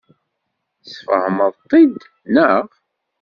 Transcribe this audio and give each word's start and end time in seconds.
Tesfehmeḍ-t-id, 0.83 1.97
naɣ? 2.33 2.65